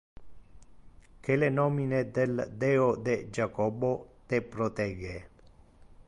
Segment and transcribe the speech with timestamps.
[1.23, 3.91] Que le nomine del Deo de Jacobo
[4.25, 5.27] te protege!